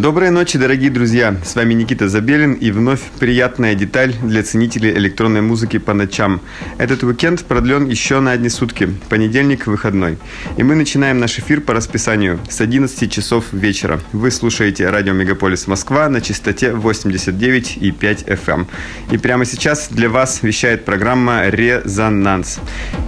Доброй 0.00 0.30
ночи, 0.30 0.58
дорогие 0.58 0.90
друзья! 0.90 1.34
С 1.44 1.56
вами 1.56 1.74
Никита 1.74 2.08
Забелин 2.08 2.52
и 2.52 2.70
вновь 2.70 3.00
приятная 3.18 3.74
деталь 3.74 4.14
для 4.22 4.44
ценителей 4.44 4.92
электронной 4.92 5.40
музыки 5.40 5.78
по 5.78 5.92
ночам. 5.92 6.40
Этот 6.78 7.02
уикенд 7.02 7.44
продлен 7.44 7.88
еще 7.88 8.20
на 8.20 8.30
одни 8.30 8.48
сутки, 8.48 8.88
понедельник 9.08 9.66
выходной. 9.66 10.16
И 10.56 10.62
мы 10.62 10.76
начинаем 10.76 11.18
наш 11.18 11.40
эфир 11.40 11.60
по 11.60 11.74
расписанию 11.74 12.38
с 12.48 12.60
11 12.60 13.10
часов 13.10 13.46
вечера. 13.50 13.98
Вы 14.12 14.30
слушаете 14.30 14.88
радио 14.88 15.14
Мегаполис 15.14 15.66
Москва 15.66 16.08
на 16.08 16.20
частоте 16.20 16.70
89,5 16.70 18.24
FM. 18.24 18.54
Эм. 18.54 18.68
И 19.10 19.18
прямо 19.18 19.44
сейчас 19.44 19.88
для 19.90 20.08
вас 20.08 20.44
вещает 20.44 20.84
программа 20.84 21.48
«Резонанс». 21.48 22.60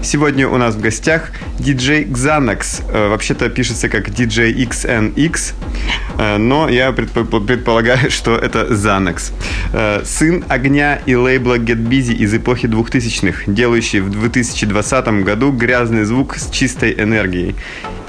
Сегодня 0.02 0.48
у 0.48 0.56
нас 0.56 0.74
в 0.74 0.80
гостях 0.80 1.30
диджей 1.60 2.04
Xanax. 2.04 2.82
Э, 2.88 3.08
вообще-то 3.08 3.48
пишется 3.48 3.88
как 3.88 4.10
диджей 4.10 4.52
XNX, 4.52 5.54
э, 6.18 6.36
но 6.38 6.68
я 6.80 6.89
предполагаю, 6.92 8.10
что 8.10 8.36
это 8.36 8.66
Xanax. 8.70 9.32
Э, 9.72 10.02
сын 10.04 10.44
огня 10.48 11.00
и 11.06 11.14
лейбла 11.14 11.58
Get 11.58 11.86
Busy 11.88 12.14
из 12.14 12.34
эпохи 12.34 12.66
2000-х, 12.66 13.42
делающий 13.46 14.00
в 14.00 14.10
2020 14.10 15.24
году 15.24 15.52
грязный 15.52 16.04
звук 16.04 16.36
с 16.36 16.50
чистой 16.50 16.92
энергией. 16.92 17.54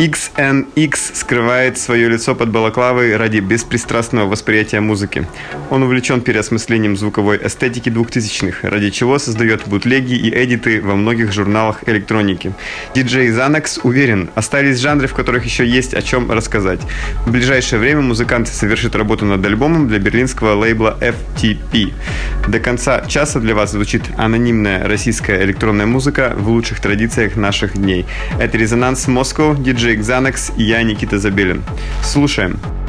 XNX 0.01 0.95
скрывает 1.13 1.77
свое 1.77 2.09
лицо 2.09 2.33
под 2.33 2.49
балаклавой 2.49 3.15
ради 3.17 3.37
беспристрастного 3.37 4.27
восприятия 4.27 4.79
музыки. 4.79 5.27
Он 5.69 5.83
увлечен 5.83 6.21
переосмыслением 6.21 6.97
звуковой 6.97 7.39
эстетики 7.43 7.89
2000-х, 7.89 8.67
ради 8.67 8.89
чего 8.89 9.19
создает 9.19 9.67
бутлеги 9.67 10.15
и 10.15 10.29
эдиты 10.29 10.81
во 10.81 10.95
многих 10.95 11.31
журналах 11.31 11.87
электроники. 11.87 12.51
Диджей 12.95 13.29
Xanax 13.29 13.81
уверен, 13.83 14.31
остались 14.33 14.79
жанры, 14.79 15.07
в 15.07 15.13
которых 15.13 15.45
еще 15.45 15.67
есть 15.67 15.93
о 15.93 16.01
чем 16.01 16.31
рассказать. 16.31 16.79
В 17.27 17.31
ближайшее 17.31 17.79
время 17.79 18.01
музыкант 18.01 18.47
совершит 18.61 18.95
работу 18.95 19.25
над 19.25 19.43
альбомом 19.43 19.87
для 19.87 19.97
берлинского 19.97 20.53
лейбла 20.53 20.95
FTP. 21.01 21.93
До 22.47 22.59
конца 22.59 23.01
часа 23.07 23.39
для 23.39 23.55
вас 23.55 23.71
звучит 23.71 24.03
анонимная 24.17 24.87
российская 24.87 25.43
электронная 25.43 25.87
музыка 25.87 26.35
в 26.37 26.47
лучших 26.47 26.79
традициях 26.79 27.35
наших 27.35 27.73
дней. 27.73 28.05
Это 28.39 28.59
«Резонанс 28.59 29.07
Москва», 29.07 29.55
диджей 29.55 29.97
Xanax 29.97 30.53
и 30.57 30.63
я, 30.63 30.83
Никита 30.83 31.17
Забелин. 31.17 31.63
Слушаем. 32.03 32.59
89.5 32.59 32.80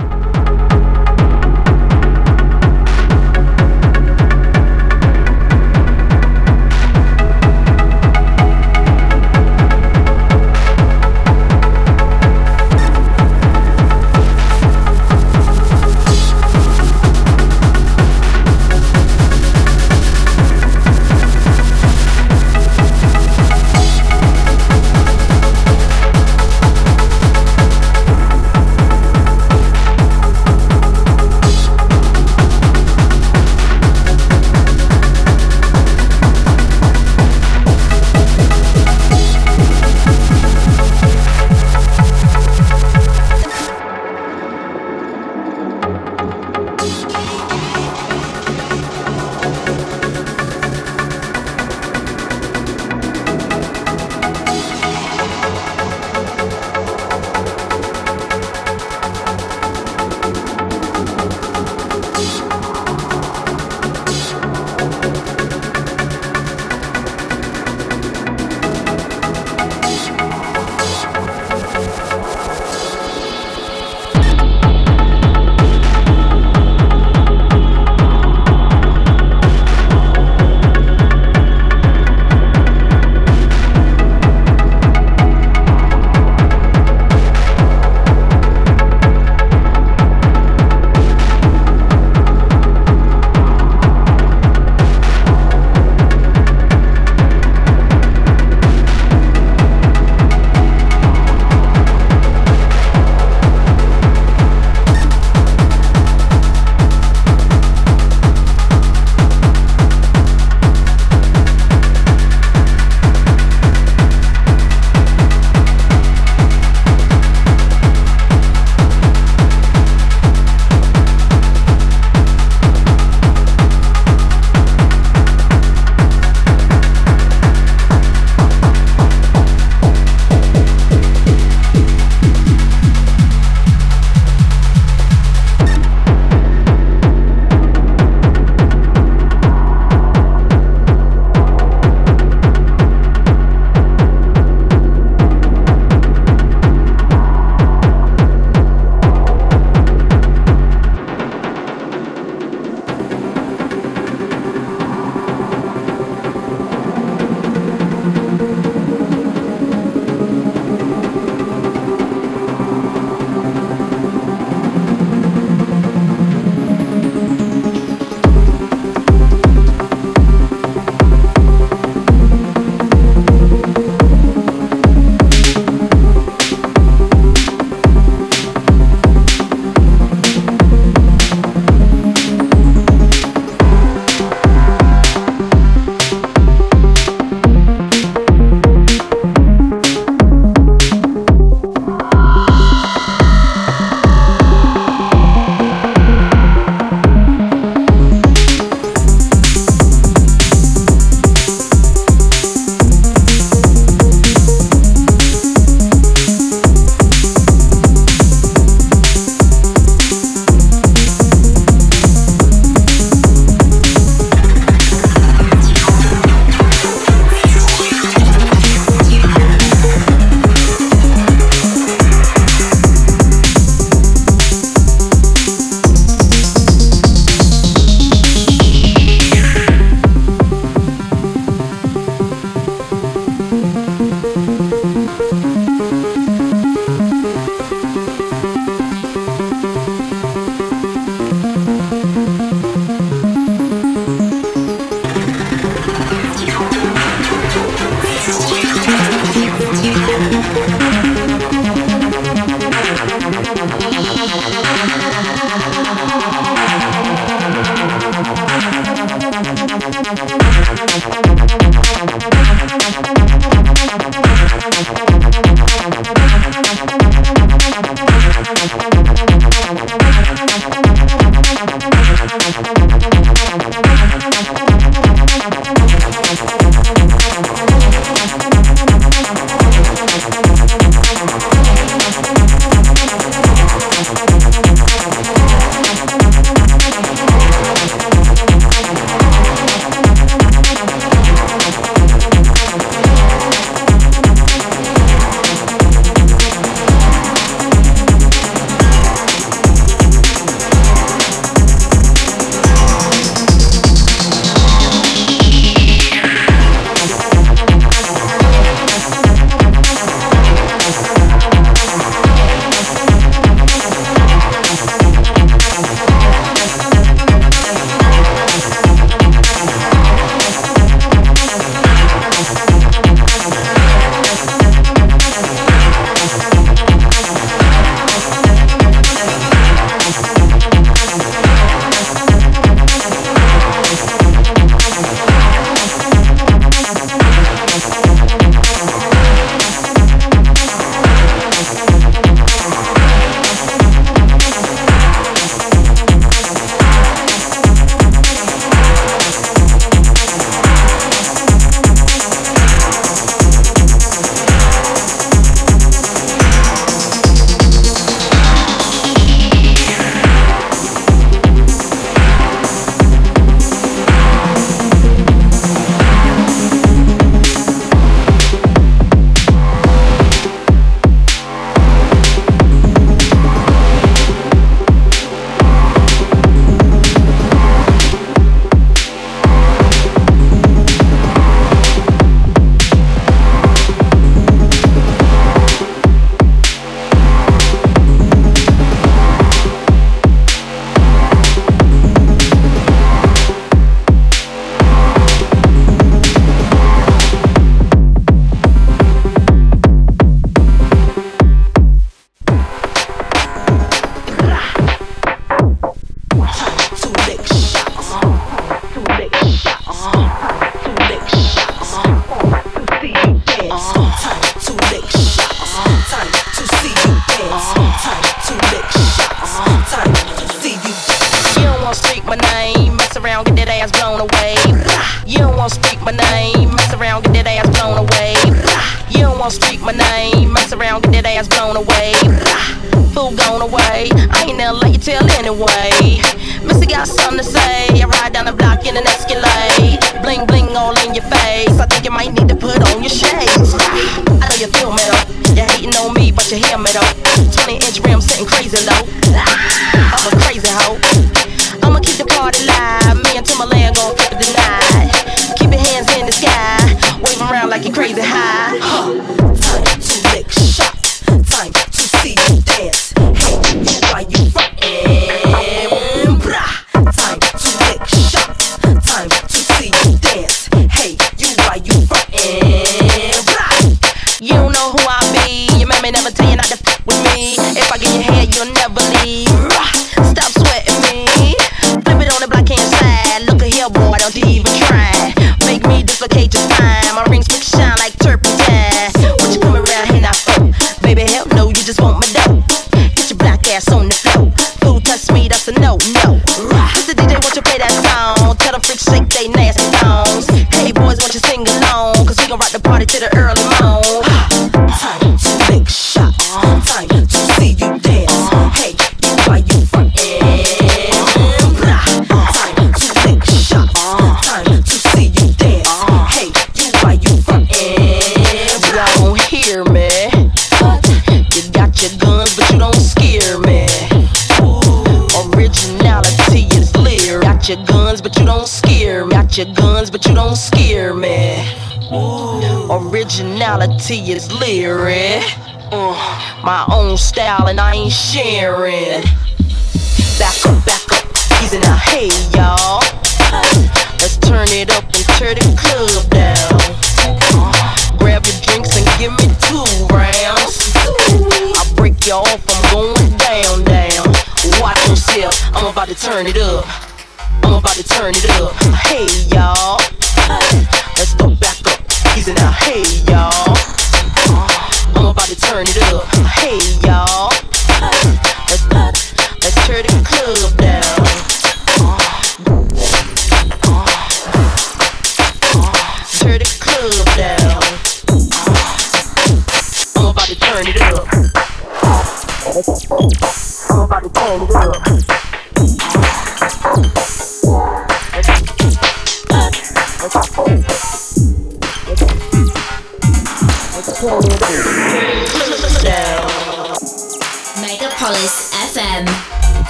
T 534.03 534.33
is 534.33 534.53
lyric. 534.53 535.45
Uh, 535.93 536.61
my 536.65 536.85
own 536.93 537.17
style 537.17 537.69
and 537.69 537.79
I 537.79 537.95
ain't 537.95 538.13
sharing. 538.13 539.23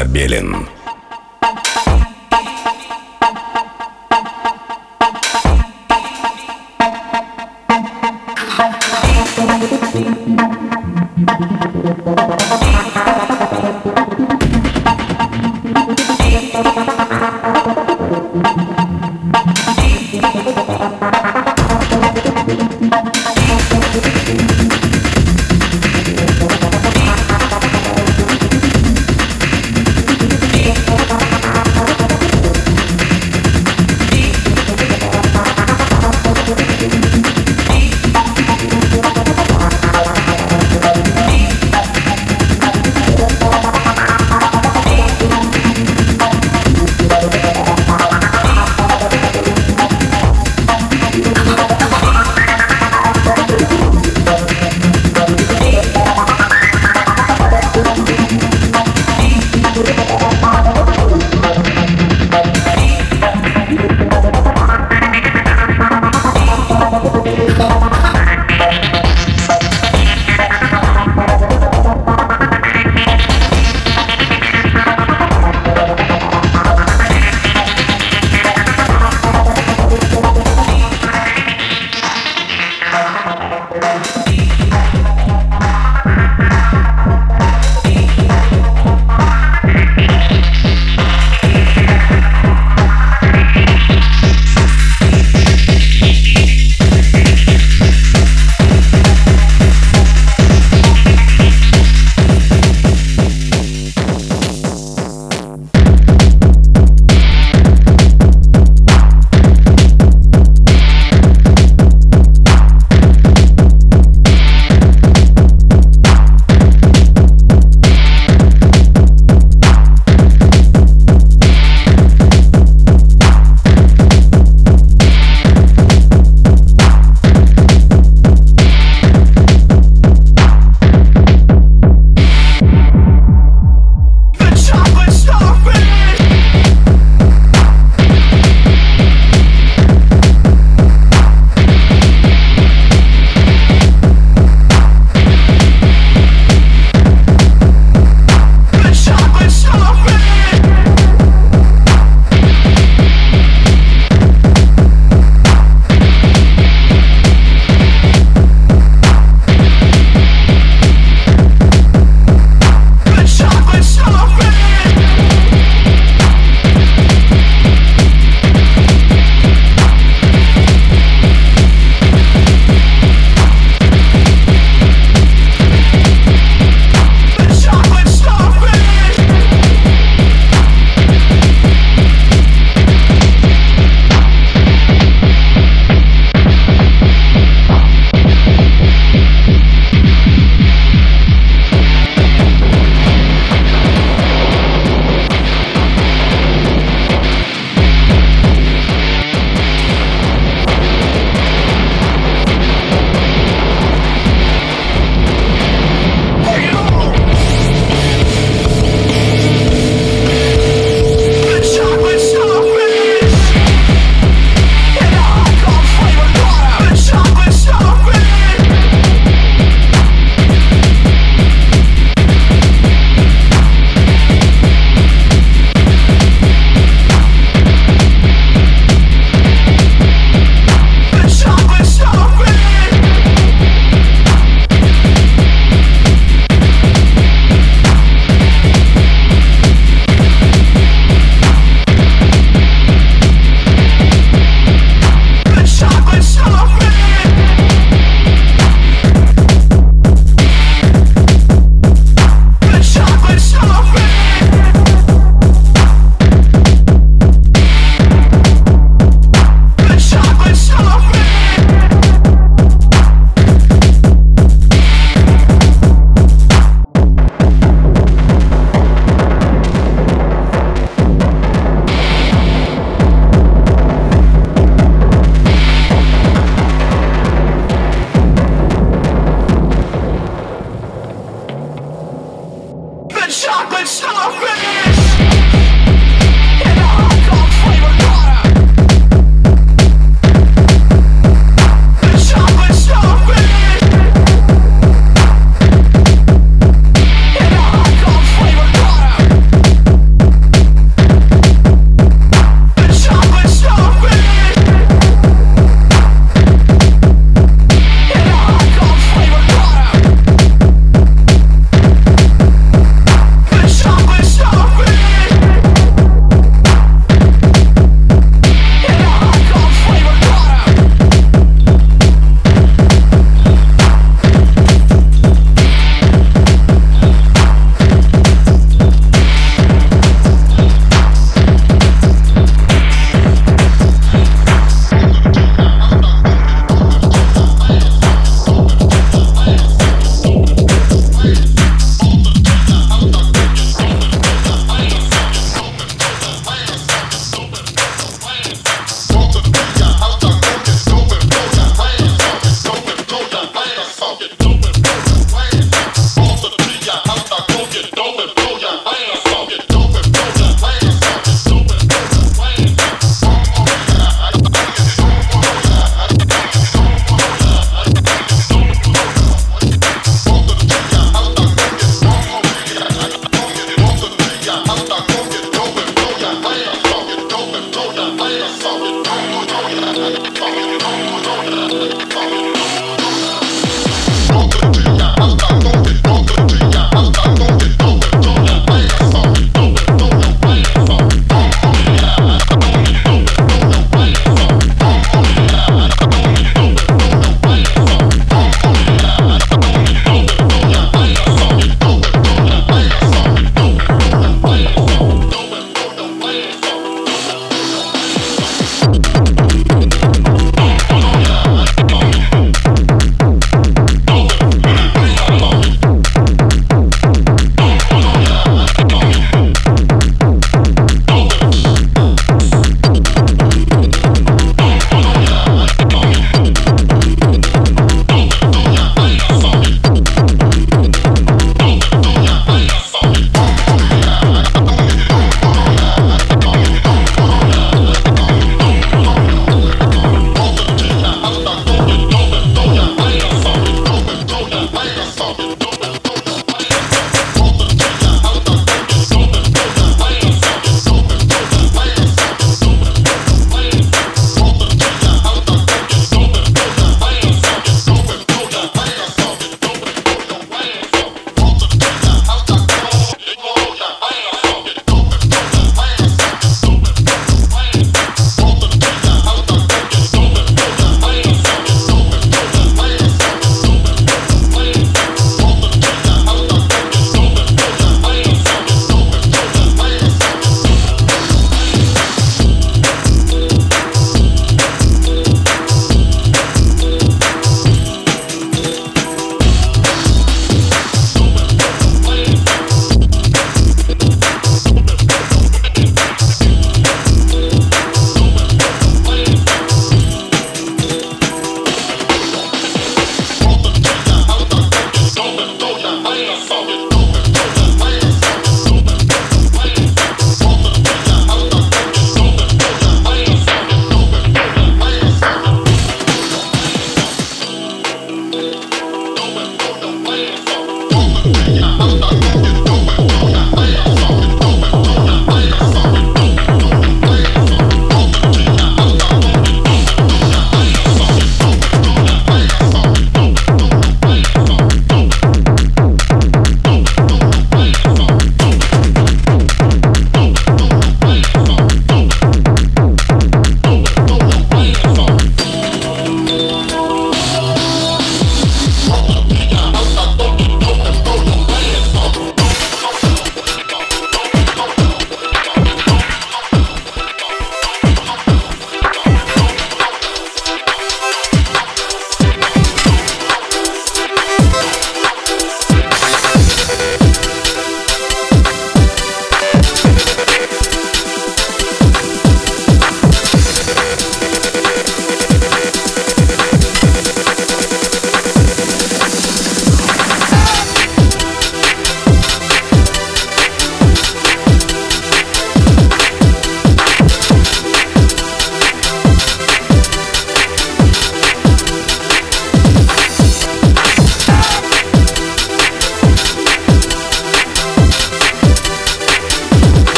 Забелин. 0.00 0.59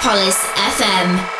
Metropolis 0.00 0.38
FM. 0.56 1.39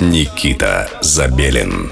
Никита 0.00 0.90
Забелин. 1.02 1.90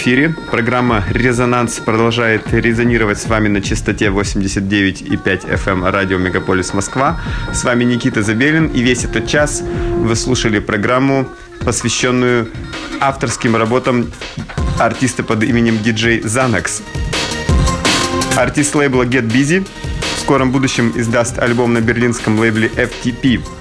Эфире. 0.00 0.34
Программа 0.50 1.04
«Резонанс» 1.10 1.74
продолжает 1.74 2.50
резонировать 2.52 3.18
с 3.20 3.26
вами 3.26 3.48
на 3.48 3.60
частоте 3.60 4.06
89,5 4.06 5.22
FM 5.22 5.70
эм 5.72 5.84
радио 5.84 6.16
«Мегаполис 6.16 6.72
Москва». 6.72 7.20
С 7.52 7.64
вами 7.64 7.84
Никита 7.84 8.22
Забелин, 8.22 8.68
и 8.68 8.80
весь 8.80 9.04
этот 9.04 9.28
час 9.28 9.62
вы 9.62 10.16
слушали 10.16 10.58
программу, 10.58 11.28
посвященную 11.66 12.48
авторским 12.98 13.56
работам 13.56 14.10
артиста 14.78 15.22
под 15.22 15.44
именем 15.44 15.76
диджей 15.82 16.20
Xanax. 16.20 16.80
Артист 18.36 18.74
лейбла 18.74 19.02
Get 19.02 19.30
Busy 19.30 19.66
в 20.16 20.20
скором 20.20 20.50
будущем 20.50 20.94
издаст 20.96 21.38
альбом 21.38 21.74
на 21.74 21.82
берлинском 21.82 22.38
лейбле 22.38 22.68
FTP– 22.68 23.42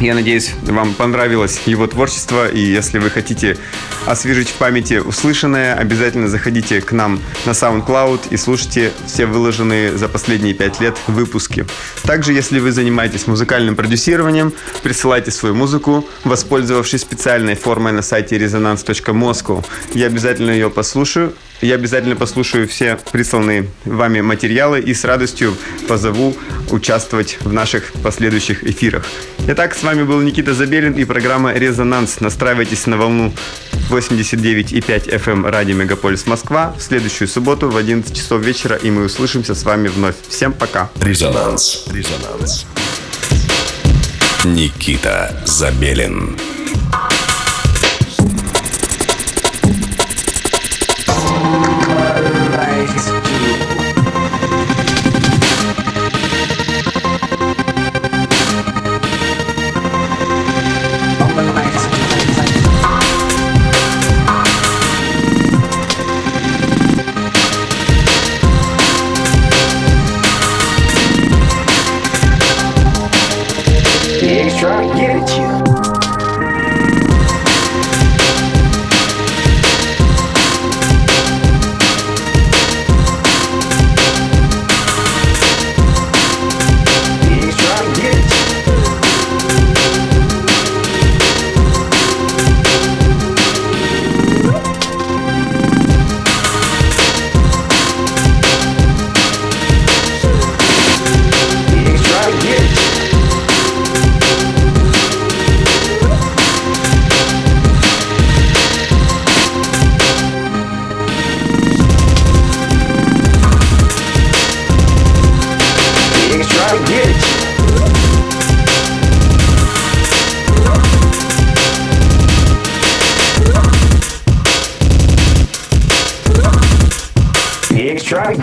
я 0.00 0.14
надеюсь, 0.14 0.52
вам 0.62 0.94
понравилось 0.94 1.60
его 1.66 1.86
творчество, 1.86 2.48
и 2.48 2.60
если 2.60 2.98
вы 2.98 3.10
хотите 3.10 3.56
освежить 4.06 4.48
в 4.48 4.54
памяти 4.54 4.94
услышанное, 4.94 5.74
обязательно 5.74 6.28
заходите 6.28 6.80
к 6.80 6.92
нам 6.92 7.20
на 7.44 7.50
SoundCloud 7.50 8.28
и 8.30 8.36
слушайте 8.36 8.92
все 9.06 9.26
выложенные 9.26 9.96
за 9.96 10.08
последние 10.08 10.54
пять 10.54 10.80
лет 10.80 10.96
выпуски. 11.06 11.66
Также, 12.02 12.32
если 12.32 12.58
вы 12.58 12.72
занимаетесь 12.72 13.26
музыкальным 13.26 13.74
продюсированием, 13.74 14.52
присылайте 14.82 15.30
свою 15.30 15.54
музыку, 15.54 16.06
воспользовавшись 16.24 17.02
специальной 17.02 17.54
формой 17.54 17.92
на 17.92 18.02
сайте 18.02 18.36
resonance.moscow. 18.36 19.64
Я 19.94 20.06
обязательно 20.06 20.50
ее 20.50 20.70
послушаю 20.70 21.32
я 21.60 21.74
обязательно 21.74 22.16
послушаю 22.16 22.68
все 22.68 22.98
присланные 23.12 23.68
вами 23.84 24.20
материалы 24.20 24.80
и 24.80 24.92
с 24.94 25.04
радостью 25.04 25.56
позову 25.88 26.36
участвовать 26.70 27.38
в 27.40 27.52
наших 27.52 27.92
последующих 28.02 28.64
эфирах. 28.64 29.06
Итак, 29.48 29.74
с 29.74 29.82
вами 29.82 30.02
был 30.02 30.20
Никита 30.20 30.54
Забелин 30.54 30.92
и 30.94 31.04
программа 31.04 31.52
«Резонанс». 31.52 32.20
Настраивайтесь 32.20 32.86
на 32.86 32.96
волну 32.96 33.32
89,5 33.90 35.08
FM 35.08 35.48
радио 35.48 35.76
Мегаполис 35.76 36.26
Москва 36.26 36.74
в 36.76 36.82
следующую 36.82 37.28
субботу 37.28 37.70
в 37.70 37.76
11 37.76 38.14
часов 38.16 38.42
вечера, 38.42 38.76
и 38.76 38.90
мы 38.90 39.04
услышимся 39.04 39.54
с 39.54 39.62
вами 39.62 39.88
вновь. 39.88 40.16
Всем 40.28 40.52
пока. 40.52 40.90
Резонанс. 41.00 41.86
Резонанс. 41.92 42.66
Никита 44.44 45.42
Забелин. 45.44 46.36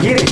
get 0.02 0.22
it. 0.22 0.23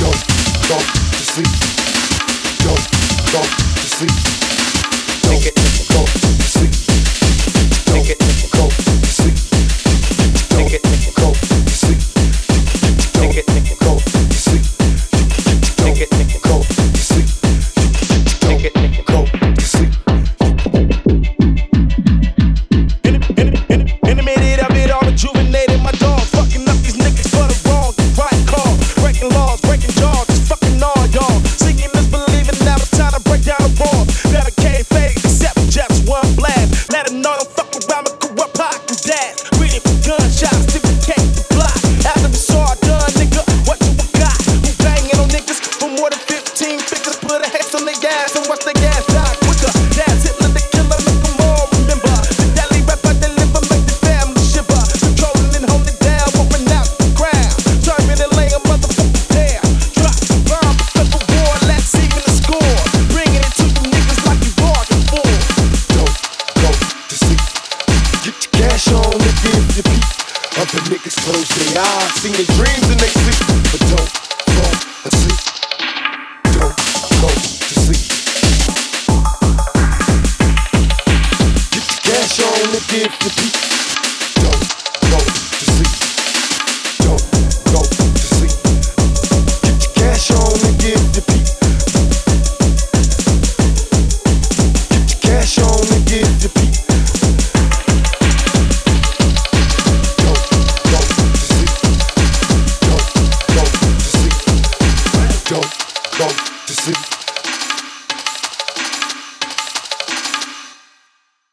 Don't 0.00 0.22
go 0.68 0.78
to 0.78 1.24
sleep. 1.32 1.52
Don't 2.60 2.86
go 3.32 3.42
to 3.42 3.86
sleep. 3.86 4.31